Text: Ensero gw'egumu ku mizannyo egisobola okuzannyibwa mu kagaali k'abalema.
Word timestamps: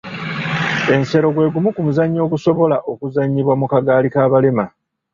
Ensero 0.95 1.27
gw'egumu 1.35 1.69
ku 1.75 1.81
mizannyo 1.87 2.19
egisobola 2.27 2.77
okuzannyibwa 2.91 3.53
mu 3.59 3.65
kagaali 3.71 4.07
k'abalema. 4.13 4.65